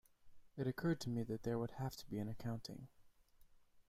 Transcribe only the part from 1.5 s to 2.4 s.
would have to be an